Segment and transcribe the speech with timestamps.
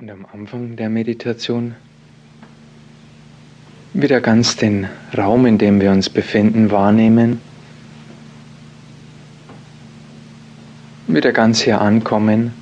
[0.00, 1.74] Und am Anfang der Meditation
[3.92, 7.38] wieder ganz den Raum, in dem wir uns befinden, wahrnehmen.
[11.06, 12.54] Wieder ganz hier ankommen.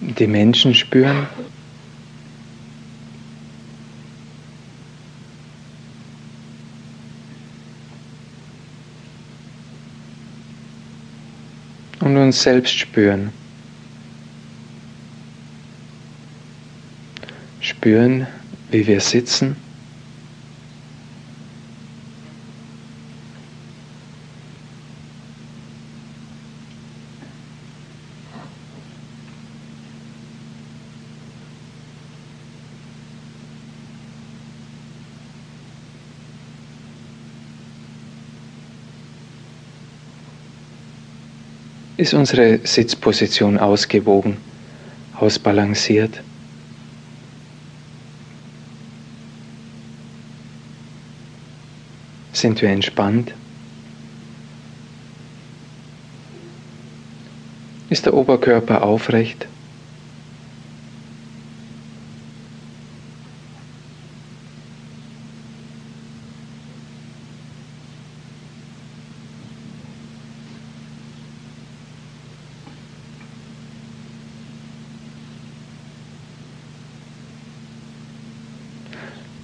[0.00, 1.28] Die Menschen spüren.
[12.02, 13.30] Und uns selbst spüren.
[17.60, 18.26] Spüren,
[18.70, 19.56] wie wir sitzen.
[42.02, 44.36] Ist unsere Sitzposition ausgewogen,
[45.20, 46.20] ausbalanciert?
[52.32, 53.32] Sind wir entspannt?
[57.88, 59.46] Ist der Oberkörper aufrecht?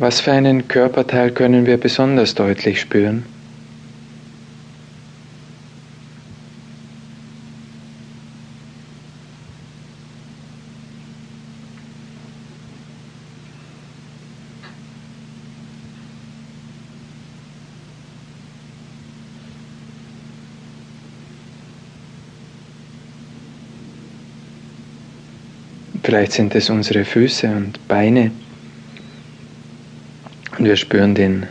[0.00, 3.24] Was für einen Körperteil können wir besonders deutlich spüren?
[26.04, 28.30] Vielleicht sind es unsere Füße und Beine.
[30.56, 31.46] Und wir spüren den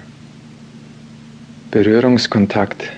[1.71, 2.91] Berührungskontakt,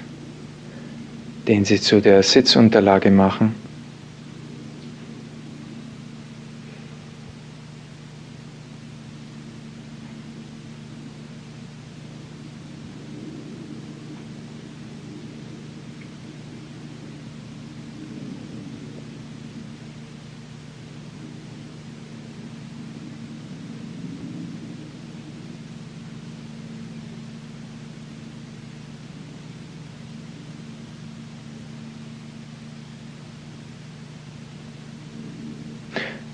[1.48, 3.56] den sie zu der Sitzunterlage machen.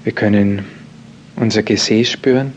[0.05, 0.65] Wir können
[1.35, 2.53] unser Gesäß spüren.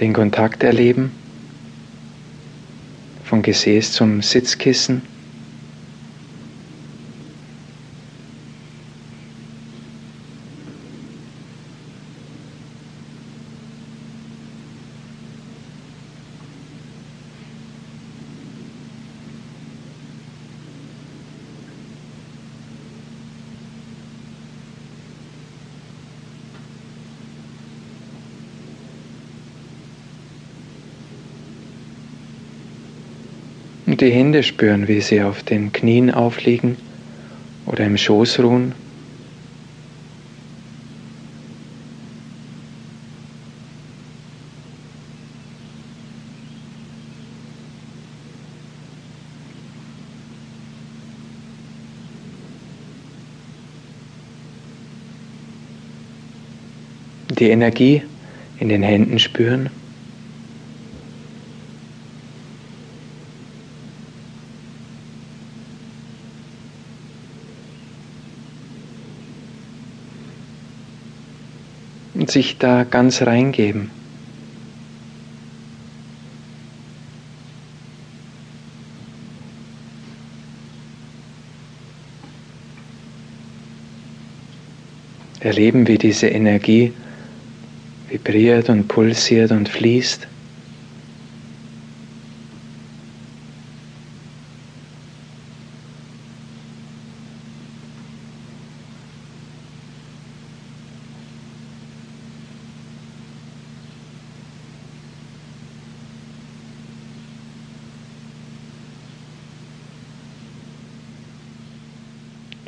[0.00, 1.12] Den Kontakt erleben
[3.26, 5.02] vom Gesäß zum Sitzkissen.
[34.00, 36.76] Die Hände spüren, wie sie auf den Knien aufliegen
[37.66, 38.72] oder im Schoß ruhen.
[57.30, 58.02] Die Energie
[58.60, 59.70] in den Händen spüren.
[72.18, 73.90] Und sich da ganz reingeben.
[85.38, 86.92] Erleben, wie diese Energie
[88.08, 90.26] vibriert und pulsiert und fließt.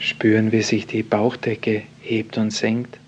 [0.01, 2.99] Spüren, wie sich die Bauchdecke hebt und senkt.